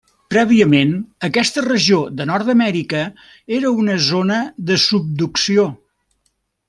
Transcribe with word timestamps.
Prèviament 0.33 0.93
aquesta 1.27 1.63
regió 1.65 1.99
de 2.21 2.27
Nord-amèrica 2.31 3.03
era 3.59 3.75
una 3.85 3.99
zona 4.07 4.41
de 4.71 4.79
subducció. 4.87 5.67